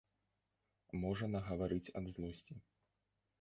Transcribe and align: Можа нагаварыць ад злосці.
Можа 1.03 1.25
нагаварыць 1.35 1.93
ад 2.01 2.05
злосці. 2.15 2.53